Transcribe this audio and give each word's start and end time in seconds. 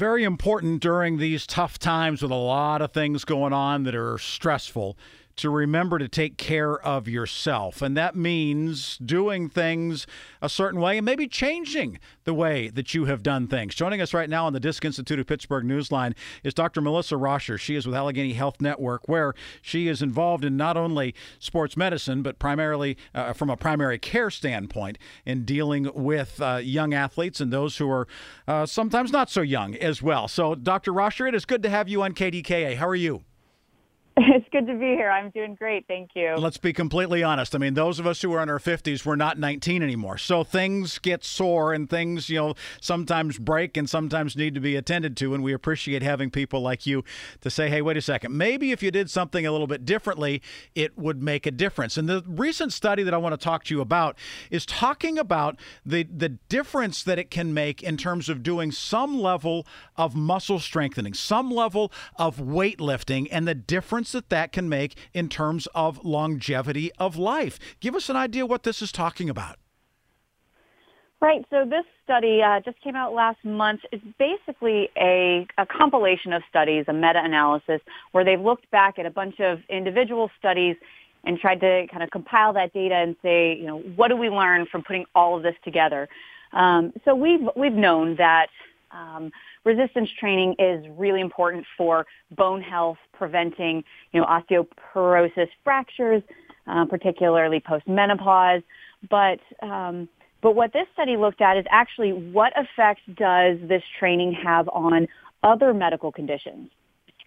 very 0.00 0.24
important 0.24 0.80
during 0.80 1.18
these 1.18 1.46
tough 1.46 1.78
times 1.78 2.22
with 2.22 2.30
a 2.30 2.34
lot 2.34 2.80
of 2.80 2.90
things 2.90 3.22
going 3.22 3.52
on 3.52 3.82
that 3.82 3.94
are 3.94 4.16
stressful 4.16 4.96
to 5.40 5.50
remember 5.50 5.98
to 5.98 6.08
take 6.08 6.36
care 6.36 6.78
of 6.80 7.08
yourself. 7.08 7.80
And 7.80 7.96
that 7.96 8.14
means 8.14 8.98
doing 8.98 9.48
things 9.48 10.06
a 10.42 10.48
certain 10.48 10.80
way 10.80 10.98
and 10.98 11.04
maybe 11.04 11.26
changing 11.26 11.98
the 12.24 12.34
way 12.34 12.68
that 12.68 12.94
you 12.94 13.06
have 13.06 13.22
done 13.22 13.48
things. 13.48 13.74
Joining 13.74 14.00
us 14.00 14.12
right 14.12 14.28
now 14.28 14.46
on 14.46 14.52
the 14.52 14.60
Disc 14.60 14.84
Institute 14.84 15.18
of 15.18 15.26
Pittsburgh 15.26 15.64
Newsline 15.64 16.14
is 16.44 16.52
Dr. 16.52 16.80
Melissa 16.80 17.14
Roscher. 17.14 17.58
She 17.58 17.74
is 17.74 17.86
with 17.86 17.96
Allegheny 17.96 18.34
Health 18.34 18.60
Network, 18.60 19.08
where 19.08 19.32
she 19.62 19.88
is 19.88 20.02
involved 20.02 20.44
in 20.44 20.56
not 20.56 20.76
only 20.76 21.14
sports 21.38 21.76
medicine, 21.76 22.22
but 22.22 22.38
primarily 22.38 22.98
uh, 23.14 23.32
from 23.32 23.48
a 23.48 23.56
primary 23.56 23.98
care 23.98 24.30
standpoint 24.30 24.98
in 25.24 25.44
dealing 25.44 25.90
with 25.94 26.40
uh, 26.42 26.56
young 26.62 26.92
athletes 26.92 27.40
and 27.40 27.50
those 27.50 27.78
who 27.78 27.90
are 27.90 28.06
uh, 28.46 28.66
sometimes 28.66 29.10
not 29.10 29.30
so 29.30 29.40
young 29.40 29.74
as 29.76 30.02
well. 30.02 30.28
So, 30.28 30.54
Dr. 30.54 30.92
Roscher, 30.92 31.26
it 31.26 31.34
is 31.34 31.46
good 31.46 31.62
to 31.62 31.70
have 31.70 31.88
you 31.88 32.02
on 32.02 32.12
KDKA. 32.12 32.76
How 32.76 32.86
are 32.88 32.94
you? 32.94 33.24
It's 34.22 34.46
good 34.52 34.66
to 34.66 34.74
be 34.74 34.86
here. 34.86 35.10
I'm 35.10 35.30
doing 35.30 35.54
great. 35.54 35.86
Thank 35.88 36.10
you. 36.14 36.34
Let's 36.36 36.58
be 36.58 36.74
completely 36.74 37.22
honest. 37.22 37.54
I 37.54 37.58
mean, 37.58 37.72
those 37.72 37.98
of 37.98 38.06
us 38.06 38.20
who 38.20 38.32
are 38.34 38.42
in 38.42 38.50
our 38.50 38.58
50s, 38.58 39.06
we're 39.06 39.16
not 39.16 39.38
19 39.38 39.82
anymore. 39.82 40.18
So 40.18 40.44
things 40.44 40.98
get 40.98 41.24
sore 41.24 41.72
and 41.72 41.88
things, 41.88 42.28
you 42.28 42.36
know, 42.36 42.54
sometimes 42.80 43.38
break 43.38 43.78
and 43.78 43.88
sometimes 43.88 44.36
need 44.36 44.54
to 44.54 44.60
be 44.60 44.76
attended 44.76 45.16
to. 45.18 45.32
And 45.32 45.42
we 45.42 45.54
appreciate 45.54 46.02
having 46.02 46.30
people 46.30 46.60
like 46.60 46.86
you 46.86 47.02
to 47.40 47.48
say, 47.48 47.70
hey, 47.70 47.80
wait 47.80 47.96
a 47.96 48.02
second. 48.02 48.36
Maybe 48.36 48.72
if 48.72 48.82
you 48.82 48.90
did 48.90 49.08
something 49.08 49.46
a 49.46 49.52
little 49.52 49.66
bit 49.66 49.86
differently, 49.86 50.42
it 50.74 50.98
would 50.98 51.22
make 51.22 51.46
a 51.46 51.50
difference. 51.50 51.96
And 51.96 52.06
the 52.06 52.22
recent 52.26 52.74
study 52.74 53.02
that 53.02 53.14
I 53.14 53.18
want 53.18 53.32
to 53.32 53.42
talk 53.42 53.64
to 53.64 53.74
you 53.74 53.80
about 53.80 54.18
is 54.50 54.66
talking 54.66 55.18
about 55.18 55.58
the, 55.86 56.02
the 56.02 56.28
difference 56.28 57.02
that 57.04 57.18
it 57.18 57.30
can 57.30 57.54
make 57.54 57.82
in 57.82 57.96
terms 57.96 58.28
of 58.28 58.42
doing 58.42 58.70
some 58.70 59.18
level 59.18 59.66
of 59.96 60.14
muscle 60.14 60.58
strengthening, 60.58 61.14
some 61.14 61.50
level 61.50 61.90
of 62.16 62.36
weightlifting, 62.36 63.26
and 63.30 63.48
the 63.48 63.54
difference 63.54 64.09
that 64.12 64.28
that 64.28 64.52
can 64.52 64.68
make 64.68 64.96
in 65.12 65.28
terms 65.28 65.66
of 65.74 66.04
longevity 66.04 66.90
of 66.98 67.16
life. 67.16 67.58
Give 67.80 67.94
us 67.94 68.08
an 68.08 68.16
idea 68.16 68.46
what 68.46 68.62
this 68.62 68.82
is 68.82 68.92
talking 68.92 69.30
about. 69.30 69.56
Right. 71.20 71.44
So 71.50 71.66
this 71.66 71.84
study 72.02 72.40
uh, 72.42 72.60
just 72.64 72.80
came 72.80 72.96
out 72.96 73.12
last 73.12 73.44
month. 73.44 73.80
It's 73.92 74.02
basically 74.18 74.88
a, 74.96 75.46
a 75.58 75.66
compilation 75.66 76.32
of 76.32 76.42
studies, 76.48 76.86
a 76.88 76.94
meta-analysis, 76.94 77.82
where 78.12 78.24
they've 78.24 78.40
looked 78.40 78.70
back 78.70 78.98
at 78.98 79.04
a 79.04 79.10
bunch 79.10 79.38
of 79.38 79.58
individual 79.68 80.30
studies 80.38 80.76
and 81.24 81.38
tried 81.38 81.60
to 81.60 81.86
kind 81.90 82.02
of 82.02 82.10
compile 82.10 82.54
that 82.54 82.72
data 82.72 82.94
and 82.94 83.16
say, 83.22 83.54
you 83.54 83.66
know, 83.66 83.80
what 83.96 84.08
do 84.08 84.16
we 84.16 84.30
learn 84.30 84.64
from 84.72 84.82
putting 84.82 85.04
all 85.14 85.36
of 85.36 85.42
this 85.42 85.54
together? 85.62 86.08
Um, 86.54 86.94
so 87.04 87.14
we've 87.14 87.46
we've 87.54 87.74
known 87.74 88.16
that 88.16 88.46
um, 88.92 89.30
resistance 89.64 90.08
training 90.18 90.54
is 90.58 90.84
really 90.96 91.20
important 91.20 91.64
for 91.76 92.06
bone 92.32 92.62
health, 92.62 92.98
preventing, 93.12 93.84
you 94.12 94.20
know, 94.20 94.26
osteoporosis 94.26 95.48
fractures, 95.64 96.22
uh, 96.66 96.84
particularly 96.86 97.60
post-menopause. 97.60 98.62
But 99.08 99.40
um, 99.62 100.08
but 100.42 100.54
what 100.54 100.72
this 100.72 100.86
study 100.94 101.16
looked 101.16 101.42
at 101.42 101.56
is 101.56 101.66
actually 101.70 102.12
what 102.12 102.52
effect 102.56 103.00
does 103.14 103.58
this 103.68 103.82
training 103.98 104.32
have 104.32 104.68
on 104.70 105.06
other 105.42 105.74
medical 105.74 106.10
conditions. 106.10 106.70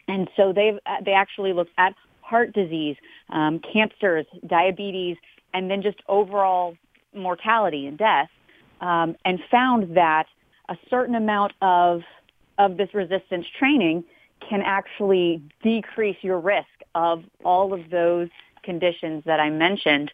And 0.08 0.30
so 0.36 0.54
they've 0.54 0.80
they 1.06 1.14
actually 1.14 1.54
looked 1.54 1.72
at 1.78 1.94
heart 2.22 2.54
disease, 2.54 2.96
um, 3.30 3.60
cancers, 3.60 4.26
diabetes, 4.48 5.18
and 5.54 5.70
then 5.70 5.82
just 5.82 5.98
overall 6.08 6.76
mortality 7.14 7.86
and 7.86 7.98
death, 7.98 8.30
um, 8.82 9.16
and 9.24 9.40
found 9.52 9.96
that 9.96 10.26
a 10.70 10.78
certain 10.90 11.16
amount 11.16 11.54
of 11.62 12.02
of 12.58 12.78
this 12.78 12.94
resistance 12.94 13.46
training 13.58 14.04
can 14.48 14.62
actually 14.62 15.42
decrease 15.62 16.18
your 16.22 16.40
risk 16.40 16.68
of 16.94 17.24
all 17.44 17.74
of 17.74 17.90
those 17.90 18.30
conditions 18.64 19.24
that 19.26 19.40
I 19.40 19.50
mentioned. 19.50 20.12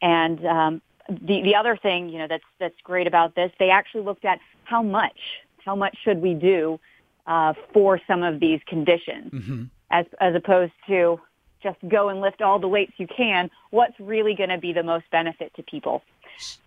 And 0.00 0.44
um, 0.46 0.82
the 1.08 1.42
the 1.42 1.54
other 1.54 1.76
thing, 1.76 2.08
you 2.08 2.18
know, 2.18 2.26
that's 2.28 2.44
that's 2.58 2.80
great 2.82 3.06
about 3.06 3.34
this, 3.34 3.52
they 3.58 3.70
actually 3.70 4.02
looked 4.02 4.24
at 4.24 4.38
how 4.64 4.82
much 4.82 5.18
how 5.64 5.74
much 5.76 5.96
should 6.02 6.22
we 6.22 6.34
do 6.34 6.80
uh, 7.26 7.54
for 7.72 8.00
some 8.06 8.22
of 8.22 8.40
these 8.40 8.60
conditions, 8.66 9.32
mm-hmm. 9.32 9.64
as 9.90 10.06
as 10.20 10.34
opposed 10.34 10.72
to 10.86 11.20
just 11.62 11.78
go 11.88 12.08
and 12.08 12.20
lift 12.20 12.40
all 12.40 12.58
the 12.58 12.68
weights 12.68 12.92
you 12.96 13.06
can. 13.06 13.50
What's 13.70 13.98
really 14.00 14.34
going 14.34 14.48
to 14.48 14.58
be 14.58 14.72
the 14.72 14.82
most 14.82 15.04
benefit 15.10 15.52
to 15.56 15.62
people? 15.62 16.02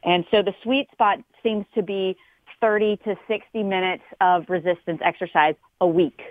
And 0.04 0.24
so 0.30 0.44
the 0.44 0.54
sweet 0.62 0.88
spot 0.92 1.20
seems 1.42 1.66
to 1.74 1.82
be 1.82 2.16
30 2.64 2.96
to 3.04 3.16
60 3.28 3.62
minutes 3.62 4.04
of 4.22 4.46
resistance 4.48 5.02
exercise 5.04 5.56
a 5.82 5.88
week. 5.88 6.22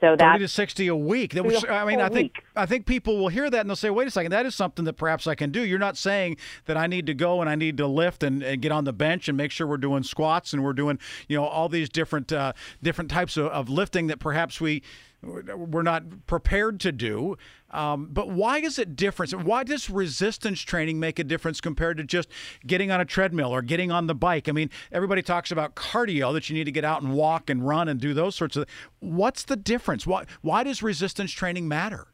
So 0.00 0.16
that's 0.16 0.22
30 0.22 0.38
to 0.38 0.48
60 0.48 0.86
a 0.88 0.96
week. 0.96 1.34
That 1.34 1.44
was, 1.44 1.64
I 1.68 1.84
mean, 1.84 2.00
I 2.00 2.08
think 2.08 2.36
week. 2.36 2.44
I 2.56 2.64
think 2.64 2.86
people 2.86 3.18
will 3.18 3.28
hear 3.28 3.50
that 3.50 3.60
and 3.60 3.68
they'll 3.68 3.76
say, 3.76 3.90
"Wait 3.90 4.08
a 4.08 4.10
second, 4.10 4.32
that 4.32 4.46
is 4.46 4.54
something 4.54 4.86
that 4.86 4.94
perhaps 4.94 5.26
I 5.26 5.34
can 5.34 5.50
do." 5.50 5.62
You're 5.62 5.78
not 5.78 5.98
saying 5.98 6.38
that 6.64 6.78
I 6.78 6.86
need 6.86 7.06
to 7.06 7.14
go 7.14 7.42
and 7.42 7.48
I 7.48 7.56
need 7.56 7.76
to 7.78 7.86
lift 7.86 8.22
and, 8.22 8.42
and 8.42 8.60
get 8.62 8.72
on 8.72 8.84
the 8.84 8.92
bench 8.92 9.28
and 9.28 9.36
make 9.36 9.50
sure 9.50 9.66
we're 9.66 9.78
doing 9.78 10.02
squats 10.02 10.52
and 10.54 10.64
we're 10.64 10.74
doing, 10.74 10.98
you 11.28 11.36
know, 11.36 11.44
all 11.44 11.68
these 11.68 11.88
different 11.90 12.32
uh, 12.32 12.52
different 12.82 13.10
types 13.10 13.36
of, 13.36 13.46
of 13.46 13.68
lifting 13.68 14.06
that 14.06 14.18
perhaps 14.18 14.60
we 14.60 14.82
we're 15.22 15.82
not 15.82 16.26
prepared 16.26 16.80
to 16.80 16.92
do. 16.92 17.36
Um, 17.70 18.08
but 18.10 18.30
why 18.30 18.58
is 18.58 18.78
it 18.78 18.96
different? 18.96 19.32
Why 19.44 19.64
does 19.64 19.88
resistance 19.88 20.60
training 20.60 20.98
make 20.98 21.18
a 21.18 21.24
difference 21.24 21.60
compared 21.60 21.96
to 21.98 22.04
just 22.04 22.28
getting 22.66 22.90
on 22.90 23.00
a 23.00 23.04
treadmill 23.04 23.54
or 23.54 23.62
getting 23.62 23.90
on 23.90 24.06
the 24.06 24.14
bike? 24.14 24.48
I 24.48 24.52
mean, 24.52 24.70
everybody 24.90 25.22
talks 25.22 25.50
about 25.50 25.74
cardio 25.74 26.32
that 26.32 26.48
you 26.48 26.54
need 26.54 26.64
to 26.64 26.72
get 26.72 26.84
out 26.84 27.02
and 27.02 27.14
walk 27.14 27.48
and 27.48 27.66
run 27.66 27.88
and 27.88 28.00
do 28.00 28.14
those 28.14 28.34
sorts 28.34 28.56
of. 28.56 28.66
What's 28.98 29.44
the 29.44 29.56
difference? 29.56 30.06
Why 30.06 30.24
why 30.40 30.64
does 30.64 30.82
resistance 30.82 31.32
training 31.32 31.68
matter? 31.68 32.08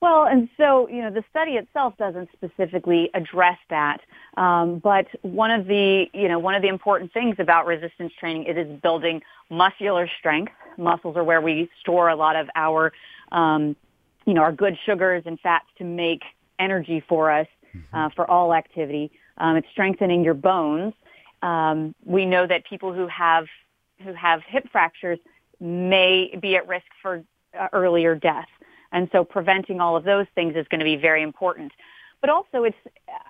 Well, 0.00 0.24
and 0.24 0.48
so, 0.56 0.88
you 0.88 1.02
know, 1.02 1.10
the 1.10 1.22
study 1.28 1.52
itself 1.52 1.94
doesn't 1.98 2.30
specifically 2.32 3.10
address 3.12 3.58
that. 3.68 4.00
Um, 4.38 4.78
but 4.78 5.06
one 5.20 5.50
of 5.50 5.66
the, 5.66 6.06
you 6.14 6.26
know, 6.26 6.38
one 6.38 6.54
of 6.54 6.62
the 6.62 6.68
important 6.68 7.12
things 7.12 7.36
about 7.38 7.66
resistance 7.66 8.12
training 8.18 8.44
it 8.44 8.56
is 8.56 8.80
building 8.80 9.20
muscular 9.50 10.08
strength. 10.18 10.52
Muscles 10.78 11.16
are 11.16 11.24
where 11.24 11.42
we 11.42 11.68
store 11.80 12.08
a 12.08 12.16
lot 12.16 12.34
of 12.34 12.48
our, 12.54 12.92
um, 13.32 13.76
you 14.26 14.34
know, 14.34 14.42
our 14.42 14.52
good 14.52 14.76
sugars 14.84 15.22
and 15.26 15.38
fats 15.40 15.66
to 15.78 15.84
make 15.84 16.22
energy 16.58 17.02
for 17.08 17.30
us 17.30 17.46
mm-hmm. 17.74 17.96
uh, 17.96 18.08
for 18.10 18.30
all 18.30 18.52
activity. 18.54 19.10
Um, 19.38 19.56
it's 19.56 19.68
strengthening 19.72 20.22
your 20.22 20.34
bones. 20.34 20.92
Um, 21.42 21.94
we 22.04 22.26
know 22.26 22.46
that 22.46 22.64
people 22.66 22.92
who 22.92 23.06
have 23.06 23.46
who 24.02 24.12
have 24.14 24.42
hip 24.46 24.66
fractures 24.70 25.18
may 25.60 26.34
be 26.40 26.56
at 26.56 26.66
risk 26.66 26.86
for 27.02 27.22
uh, 27.58 27.68
earlier 27.72 28.14
death. 28.14 28.48
And 28.92 29.08
so 29.12 29.24
preventing 29.24 29.80
all 29.80 29.96
of 29.96 30.04
those 30.04 30.26
things 30.34 30.56
is 30.56 30.66
going 30.68 30.78
to 30.80 30.84
be 30.84 30.96
very 30.96 31.22
important. 31.22 31.72
But 32.20 32.30
also 32.30 32.64
it's, 32.64 32.76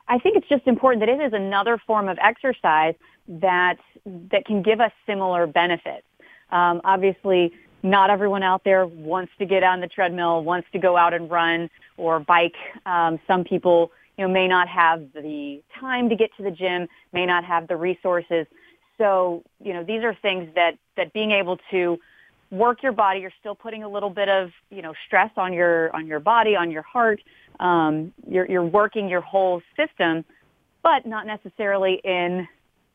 I 0.08 0.18
think 0.18 0.36
it's 0.36 0.48
just 0.48 0.66
important 0.66 1.00
that 1.00 1.08
it 1.08 1.20
is 1.20 1.32
another 1.32 1.78
form 1.86 2.08
of 2.08 2.18
exercise 2.20 2.94
that, 3.28 3.78
that 4.04 4.44
can 4.44 4.62
give 4.62 4.80
us 4.80 4.92
similar 5.06 5.46
benefits. 5.46 6.06
Um, 6.50 6.80
obviously, 6.84 7.52
not 7.82 8.10
everyone 8.10 8.42
out 8.42 8.62
there 8.64 8.86
wants 8.86 9.32
to 9.38 9.46
get 9.46 9.62
on 9.62 9.80
the 9.80 9.88
treadmill, 9.88 10.44
wants 10.44 10.68
to 10.72 10.78
go 10.78 10.96
out 10.96 11.14
and 11.14 11.30
run 11.30 11.70
or 11.96 12.20
bike. 12.20 12.54
Um, 12.86 13.18
some 13.26 13.44
people, 13.44 13.90
you 14.16 14.26
know, 14.26 14.32
may 14.32 14.48
not 14.48 14.68
have 14.68 15.12
the 15.14 15.62
time 15.78 16.08
to 16.08 16.16
get 16.16 16.30
to 16.36 16.42
the 16.42 16.50
gym, 16.50 16.88
may 17.12 17.24
not 17.24 17.44
have 17.44 17.68
the 17.68 17.76
resources. 17.76 18.46
So, 18.98 19.42
you 19.64 19.72
know, 19.72 19.82
these 19.82 20.02
are 20.02 20.14
things 20.14 20.50
that, 20.54 20.76
that 20.96 21.12
being 21.14 21.30
able 21.30 21.58
to 21.70 21.98
work 22.50 22.82
your 22.82 22.92
body. 22.92 23.20
You're 23.20 23.32
still 23.40 23.54
putting 23.54 23.82
a 23.82 23.88
little 23.88 24.10
bit 24.10 24.28
of, 24.28 24.50
you 24.70 24.82
know, 24.82 24.92
stress 25.06 25.30
on 25.36 25.52
your, 25.54 25.94
on 25.96 26.06
your 26.06 26.20
body, 26.20 26.56
on 26.56 26.70
your 26.70 26.82
heart. 26.82 27.20
Um, 27.60 28.12
you're, 28.28 28.46
you're 28.50 28.64
working 28.64 29.08
your 29.08 29.20
whole 29.22 29.62
system, 29.76 30.24
but 30.82 31.06
not 31.06 31.26
necessarily 31.26 32.00
in, 32.04 32.46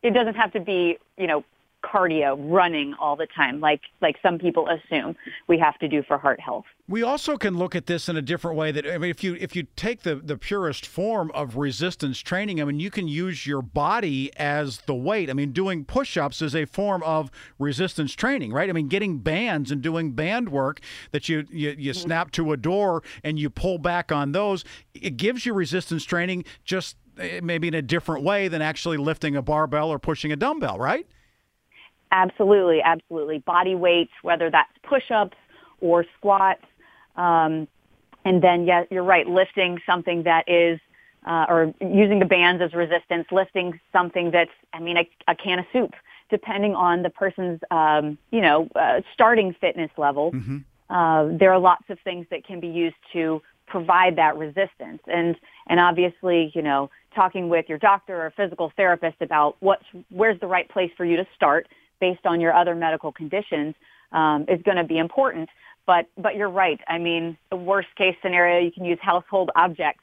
it 0.02 0.10
doesn't 0.10 0.34
have 0.34 0.52
to 0.52 0.60
be, 0.60 0.98
you 1.16 1.26
know, 1.26 1.44
cardio, 1.86 2.36
running 2.38 2.94
all 2.94 3.16
the 3.16 3.26
time, 3.26 3.60
like 3.60 3.82
like 4.00 4.16
some 4.22 4.38
people 4.38 4.68
assume 4.68 5.16
we 5.46 5.58
have 5.58 5.78
to 5.78 5.88
do 5.88 6.02
for 6.02 6.18
heart 6.18 6.40
health. 6.40 6.64
We 6.88 7.02
also 7.02 7.36
can 7.36 7.58
look 7.58 7.74
at 7.74 7.86
this 7.86 8.08
in 8.08 8.16
a 8.16 8.22
different 8.22 8.56
way. 8.56 8.70
That 8.70 8.86
I 8.86 8.98
mean, 8.98 9.10
if 9.10 9.24
you 9.24 9.34
if 9.40 9.56
you 9.56 9.66
take 9.76 10.02
the 10.02 10.16
the 10.16 10.36
purest 10.36 10.86
form 10.86 11.30
of 11.34 11.56
resistance 11.56 12.20
training, 12.20 12.60
I 12.60 12.64
mean, 12.64 12.78
you 12.78 12.90
can 12.90 13.08
use 13.08 13.46
your 13.46 13.62
body 13.62 14.30
as 14.36 14.78
the 14.86 14.94
weight. 14.94 15.28
I 15.28 15.32
mean, 15.32 15.52
doing 15.52 15.84
push-ups 15.84 16.42
is 16.42 16.54
a 16.54 16.64
form 16.64 17.02
of 17.02 17.30
resistance 17.58 18.12
training, 18.12 18.52
right? 18.52 18.70
I 18.70 18.72
mean, 18.72 18.88
getting 18.88 19.18
bands 19.18 19.70
and 19.70 19.82
doing 19.82 20.12
band 20.12 20.50
work 20.50 20.80
that 21.10 21.28
you 21.28 21.46
you, 21.50 21.70
you 21.70 21.92
mm-hmm. 21.92 22.00
snap 22.00 22.30
to 22.32 22.52
a 22.52 22.56
door 22.56 23.02
and 23.24 23.38
you 23.38 23.50
pull 23.50 23.78
back 23.78 24.12
on 24.12 24.32
those. 24.32 24.64
It 24.94 25.16
gives 25.16 25.44
you 25.44 25.54
resistance 25.54 26.04
training 26.04 26.44
just 26.64 26.96
eh, 27.18 27.40
maybe 27.42 27.68
in 27.68 27.74
a 27.74 27.82
different 27.82 28.22
way 28.22 28.48
than 28.48 28.62
actually 28.62 28.96
lifting 28.96 29.34
a 29.34 29.42
barbell 29.42 29.88
or 29.90 29.98
pushing 29.98 30.30
a 30.30 30.36
dumbbell, 30.36 30.78
right? 30.78 31.06
Absolutely, 32.12 32.80
absolutely. 32.82 33.38
Body 33.38 33.74
weights, 33.74 34.12
whether 34.22 34.50
that's 34.50 34.70
push-ups 34.82 35.36
or 35.80 36.04
squats. 36.16 36.64
Um, 37.16 37.68
and 38.24 38.42
then, 38.42 38.66
yeah, 38.66 38.84
you're 38.90 39.02
right, 39.02 39.26
lifting 39.26 39.80
something 39.86 40.22
that 40.24 40.48
is, 40.48 40.80
uh, 41.26 41.46
or 41.48 41.74
using 41.80 42.18
the 42.18 42.24
bands 42.24 42.62
as 42.62 42.72
resistance, 42.72 43.26
lifting 43.30 43.78
something 43.92 44.30
that's, 44.30 44.50
I 44.72 44.80
mean, 44.80 44.96
a, 44.96 45.08
a 45.28 45.34
can 45.34 45.58
of 45.58 45.66
soup 45.72 45.94
depending 46.30 46.74
on 46.74 47.02
the 47.02 47.10
person's, 47.10 47.60
um, 47.70 48.18
you 48.30 48.40
know, 48.40 48.68
uh, 48.74 49.00
starting 49.14 49.54
fitness 49.60 49.90
level, 49.96 50.32
mm-hmm. 50.32 50.58
uh, 50.90 51.36
there 51.38 51.52
are 51.52 51.58
lots 51.58 51.84
of 51.88 51.98
things 52.00 52.26
that 52.30 52.44
can 52.44 52.60
be 52.60 52.68
used 52.68 52.96
to 53.12 53.40
provide 53.66 54.16
that 54.16 54.36
resistance. 54.36 55.00
And 55.06 55.36
and 55.68 55.80
obviously, 55.80 56.52
you 56.54 56.62
know, 56.62 56.90
talking 57.14 57.48
with 57.48 57.66
your 57.68 57.78
doctor 57.78 58.26
or 58.26 58.32
physical 58.36 58.72
therapist 58.76 59.16
about 59.20 59.56
what's 59.60 59.84
where's 60.10 60.38
the 60.40 60.46
right 60.46 60.68
place 60.68 60.90
for 60.96 61.04
you 61.04 61.16
to 61.16 61.26
start 61.34 61.68
based 62.00 62.26
on 62.26 62.40
your 62.40 62.54
other 62.54 62.74
medical 62.74 63.12
conditions 63.12 63.74
um, 64.12 64.44
is 64.48 64.60
going 64.62 64.76
to 64.76 64.84
be 64.84 64.98
important. 64.98 65.48
But 65.86 66.06
but 66.18 66.34
you're 66.34 66.50
right. 66.50 66.80
I 66.88 66.98
mean, 66.98 67.36
the 67.50 67.56
worst 67.56 67.88
case 67.96 68.16
scenario, 68.22 68.64
you 68.64 68.72
can 68.72 68.84
use 68.84 68.98
household 69.00 69.50
objects 69.54 70.02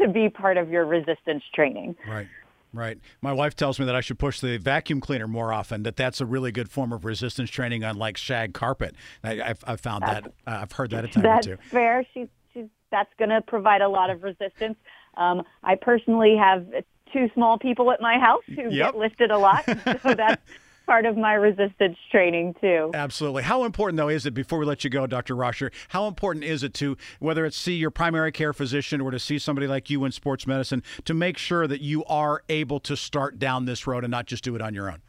to 0.00 0.08
be 0.08 0.28
part 0.28 0.56
of 0.56 0.70
your 0.70 0.84
resistance 0.84 1.42
training. 1.54 1.96
Right. 2.08 2.28
Right. 2.72 2.98
My 3.22 3.32
wife 3.32 3.56
tells 3.56 3.78
me 3.80 3.86
that 3.86 3.94
I 3.94 4.02
should 4.02 4.18
push 4.18 4.40
the 4.40 4.58
vacuum 4.58 5.00
cleaner 5.00 5.26
more 5.26 5.52
often. 5.52 5.82
That 5.84 5.96
that's 5.96 6.20
a 6.20 6.26
really 6.26 6.52
good 6.52 6.68
form 6.68 6.92
of 6.92 7.04
resistance 7.06 7.48
training 7.48 7.84
on 7.84 7.96
like 7.96 8.18
shag 8.18 8.52
carpet. 8.52 8.94
I, 9.24 9.36
have 9.36 9.64
I've 9.66 9.80
found 9.80 10.02
that's, 10.02 10.26
that. 10.26 10.32
Uh, 10.46 10.60
I've 10.62 10.72
heard 10.72 10.90
that 10.90 11.04
a 11.04 11.08
time 11.08 11.22
that's 11.22 11.46
or 11.46 11.50
two. 11.50 11.56
That's 11.56 11.70
fair. 11.70 12.06
She's 12.12 12.28
she's 12.52 12.66
that's 12.90 13.12
going 13.18 13.30
to 13.30 13.40
provide 13.40 13.80
a 13.80 13.88
lot 13.88 14.10
of 14.10 14.22
resistance. 14.22 14.76
Um, 15.16 15.42
I 15.62 15.76
personally 15.76 16.36
have 16.36 16.66
two 17.12 17.30
small 17.32 17.58
people 17.58 17.90
at 17.92 18.00
my 18.00 18.18
house 18.18 18.44
who 18.46 18.68
yep. 18.68 18.92
get 18.92 18.96
lifted 18.96 19.30
a 19.30 19.38
lot, 19.38 19.64
so 20.02 20.14
that's 20.14 20.42
part 20.86 21.04
of 21.04 21.16
my 21.16 21.34
resistance 21.34 21.98
training 22.10 22.54
too. 22.60 22.90
Absolutely. 22.94 23.42
How 23.42 23.64
important 23.64 23.96
though 23.96 24.08
is 24.08 24.24
it 24.24 24.32
before 24.32 24.58
we 24.58 24.64
let 24.64 24.84
you 24.84 24.90
go, 24.90 25.06
Dr. 25.06 25.34
Roscher? 25.34 25.72
How 25.88 26.06
important 26.06 26.44
is 26.44 26.62
it 26.62 26.72
to 26.74 26.96
whether 27.18 27.44
it's 27.44 27.56
see 27.56 27.74
your 27.74 27.90
primary 27.90 28.32
care 28.32 28.52
physician 28.52 29.00
or 29.00 29.10
to 29.10 29.18
see 29.18 29.38
somebody 29.38 29.66
like 29.66 29.90
you 29.90 30.04
in 30.04 30.12
sports 30.12 30.46
medicine 30.46 30.82
to 31.04 31.12
make 31.12 31.36
sure 31.36 31.66
that 31.66 31.80
you 31.80 32.04
are 32.04 32.42
able 32.48 32.80
to 32.80 32.96
start 32.96 33.38
down 33.38 33.64
this 33.64 33.86
road 33.86 34.04
and 34.04 34.10
not 34.10 34.26
just 34.26 34.44
do 34.44 34.54
it 34.54 34.62
on 34.62 34.72
your 34.74 34.90
own? 34.90 35.02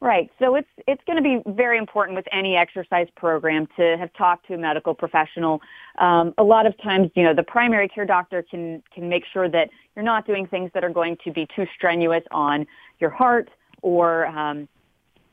Right. 0.00 0.28
So 0.40 0.56
it's 0.56 0.68
it's 0.88 1.02
going 1.06 1.16
to 1.16 1.22
be 1.22 1.40
very 1.52 1.78
important 1.78 2.16
with 2.16 2.26
any 2.32 2.56
exercise 2.56 3.06
program 3.14 3.68
to 3.76 3.96
have 4.00 4.12
talked 4.14 4.48
to 4.48 4.54
a 4.54 4.58
medical 4.58 4.94
professional. 4.94 5.62
Um, 6.00 6.34
a 6.38 6.42
lot 6.42 6.66
of 6.66 6.76
times, 6.82 7.12
you 7.14 7.22
know, 7.22 7.32
the 7.32 7.44
primary 7.44 7.86
care 7.86 8.04
doctor 8.04 8.42
can 8.42 8.82
can 8.92 9.08
make 9.08 9.22
sure 9.32 9.48
that 9.48 9.70
you're 9.94 10.04
not 10.04 10.26
doing 10.26 10.48
things 10.48 10.72
that 10.74 10.82
are 10.82 10.90
going 10.90 11.18
to 11.24 11.30
be 11.30 11.46
too 11.54 11.66
strenuous 11.76 12.24
on 12.32 12.66
your 12.98 13.10
heart 13.10 13.48
or 13.82 14.26
um, 14.26 14.68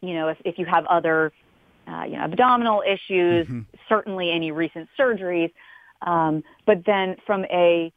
you 0.01 0.13
know, 0.13 0.29
if, 0.29 0.37
if 0.45 0.57
you 0.57 0.65
have 0.65 0.85
other, 0.85 1.31
uh, 1.87 2.03
you 2.03 2.17
know, 2.17 2.23
abdominal 2.23 2.81
issues, 2.81 3.47
mm-hmm. 3.47 3.61
certainly 3.87 4.31
any 4.31 4.51
recent 4.51 4.89
surgeries. 4.97 5.51
Um, 6.01 6.43
but 6.65 6.85
then 6.85 7.17
from 7.25 7.45
a 7.45 7.91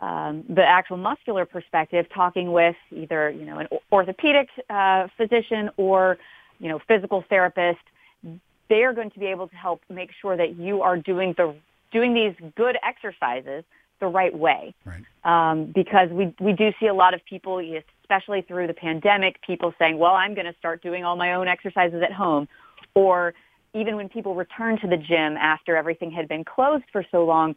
um, 0.00 0.44
the 0.48 0.64
actual 0.64 0.96
muscular 0.96 1.46
perspective, 1.46 2.06
talking 2.12 2.52
with 2.52 2.76
either 2.90 3.30
you 3.30 3.44
know 3.44 3.58
an 3.58 3.68
orthopedic 3.92 4.48
uh, 4.68 5.06
physician 5.16 5.70
or 5.76 6.18
you 6.58 6.68
know 6.68 6.80
physical 6.88 7.24
therapist, 7.28 7.80
they 8.68 8.82
are 8.82 8.92
going 8.92 9.10
to 9.10 9.18
be 9.18 9.26
able 9.26 9.48
to 9.48 9.54
help 9.54 9.82
make 9.88 10.10
sure 10.20 10.36
that 10.36 10.56
you 10.56 10.82
are 10.82 10.96
doing 10.96 11.34
the 11.36 11.54
doing 11.92 12.14
these 12.14 12.34
good 12.56 12.76
exercises 12.82 13.64
the 14.02 14.08
right 14.08 14.36
way. 14.36 14.74
Right. 14.84 15.04
Um, 15.24 15.72
because 15.72 16.10
we 16.10 16.34
we 16.40 16.52
do 16.52 16.72
see 16.78 16.88
a 16.88 16.94
lot 16.94 17.14
of 17.14 17.24
people, 17.24 17.62
especially 18.02 18.42
through 18.42 18.66
the 18.66 18.74
pandemic, 18.74 19.40
people 19.40 19.72
saying, 19.78 19.96
"Well, 19.96 20.12
I'm 20.12 20.34
going 20.34 20.46
to 20.46 20.54
start 20.58 20.82
doing 20.82 21.04
all 21.04 21.16
my 21.16 21.32
own 21.34 21.48
exercises 21.48 22.02
at 22.02 22.12
home," 22.12 22.48
or 22.94 23.32
even 23.72 23.96
when 23.96 24.08
people 24.08 24.34
return 24.34 24.78
to 24.80 24.88
the 24.88 24.98
gym 24.98 25.36
after 25.36 25.76
everything 25.76 26.10
had 26.10 26.28
been 26.28 26.44
closed 26.44 26.84
for 26.92 27.06
so 27.10 27.24
long, 27.24 27.54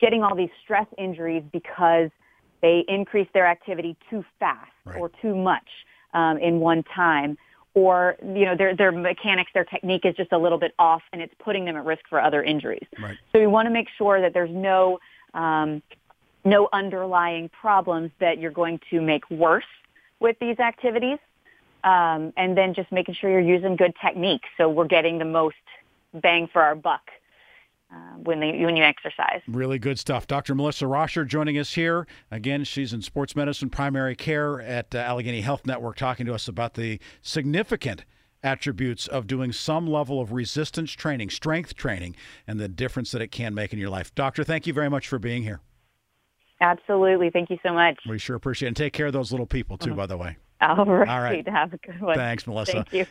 getting 0.00 0.22
all 0.22 0.34
these 0.34 0.54
stress 0.62 0.86
injuries 0.96 1.42
because 1.52 2.10
they 2.62 2.84
increase 2.88 3.28
their 3.34 3.46
activity 3.46 3.96
too 4.08 4.24
fast 4.38 4.70
right. 4.84 4.98
or 4.98 5.10
too 5.20 5.34
much 5.34 5.68
um, 6.14 6.38
in 6.38 6.60
one 6.60 6.82
time 6.94 7.36
or 7.74 8.16
you 8.22 8.44
know 8.44 8.56
their 8.56 8.74
their 8.76 8.92
mechanics, 8.92 9.50
their 9.54 9.64
technique 9.64 10.04
is 10.04 10.14
just 10.16 10.32
a 10.32 10.38
little 10.38 10.58
bit 10.58 10.74
off, 10.78 11.02
and 11.12 11.22
it's 11.22 11.34
putting 11.38 11.64
them 11.64 11.76
at 11.76 11.84
risk 11.84 12.02
for 12.08 12.20
other 12.20 12.42
injuries. 12.42 12.86
Right. 13.00 13.16
So 13.32 13.38
we 13.38 13.46
want 13.46 13.66
to 13.66 13.70
make 13.70 13.88
sure 13.96 14.20
that 14.20 14.34
there's 14.34 14.50
no 14.50 14.98
um, 15.34 15.82
no 16.44 16.68
underlying 16.72 17.48
problems 17.48 18.10
that 18.18 18.38
you're 18.38 18.50
going 18.50 18.80
to 18.90 19.00
make 19.00 19.28
worse 19.30 19.64
with 20.20 20.36
these 20.40 20.58
activities. 20.58 21.18
Um, 21.82 22.34
and 22.36 22.58
then 22.58 22.74
just 22.74 22.92
making 22.92 23.14
sure 23.14 23.30
you're 23.30 23.40
using 23.40 23.74
good 23.74 23.94
techniques 24.04 24.46
so 24.58 24.68
we're 24.68 24.86
getting 24.86 25.18
the 25.18 25.24
most 25.24 25.56
bang 26.12 26.46
for 26.52 26.60
our 26.60 26.74
buck 26.74 27.10
uh, 27.90 27.96
when, 28.22 28.38
they, 28.40 28.62
when 28.64 28.76
you 28.76 28.84
exercise. 28.84 29.40
Really 29.48 29.78
good 29.78 29.98
stuff. 29.98 30.26
Dr. 30.26 30.54
Melissa 30.54 30.84
Roscher 30.84 31.26
joining 31.26 31.58
us 31.58 31.72
here. 31.72 32.06
Again, 32.30 32.64
she's 32.64 32.92
in 32.92 33.02
sports 33.02 33.34
medicine 33.34 33.70
primary 33.70 34.14
care 34.14 34.60
at 34.60 34.94
uh, 34.94 34.98
Allegheny 34.98 35.40
Health 35.40 35.66
Network 35.66 35.96
talking 35.96 36.26
to 36.26 36.34
us 36.34 36.48
about 36.48 36.74
the 36.74 37.00
significant 37.22 38.04
attributes 38.42 39.06
of 39.06 39.26
doing 39.26 39.52
some 39.52 39.86
level 39.86 40.20
of 40.20 40.32
resistance 40.32 40.92
training, 40.92 41.30
strength 41.30 41.74
training, 41.74 42.16
and 42.46 42.58
the 42.58 42.68
difference 42.68 43.10
that 43.12 43.22
it 43.22 43.28
can 43.28 43.54
make 43.54 43.72
in 43.72 43.78
your 43.78 43.90
life. 43.90 44.14
Doctor, 44.14 44.44
thank 44.44 44.66
you 44.66 44.72
very 44.72 44.88
much 44.88 45.08
for 45.08 45.18
being 45.18 45.42
here. 45.42 45.60
Absolutely. 46.60 47.30
Thank 47.30 47.50
you 47.50 47.58
so 47.62 47.72
much. 47.72 47.98
We 48.06 48.18
sure 48.18 48.36
appreciate 48.36 48.66
it. 48.66 48.70
And 48.70 48.76
take 48.76 48.92
care 48.92 49.06
of 49.06 49.12
those 49.12 49.30
little 49.30 49.46
people, 49.46 49.78
too, 49.78 49.90
mm-hmm. 49.90 49.96
by 49.96 50.06
the 50.06 50.16
way. 50.16 50.36
All 50.60 50.84
right. 50.84 51.08
All 51.08 51.20
right. 51.20 51.48
Have 51.48 51.72
a 51.72 51.78
good 51.78 52.00
one. 52.00 52.16
Thanks, 52.16 52.46
Melissa. 52.46 52.72
Thank 52.72 52.92
you. 52.92 53.06